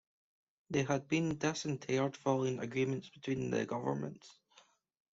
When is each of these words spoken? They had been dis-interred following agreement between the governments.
They 0.71 0.81
had 0.81 1.07
been 1.07 1.37
dis-interred 1.37 2.17
following 2.17 2.57
agreement 2.57 3.11
between 3.13 3.51
the 3.51 3.67
governments. 3.67 4.35